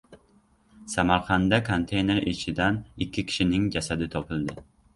[0.93, 4.61] Samarqandda konteyner ichidan ikki kishining jasadi topildi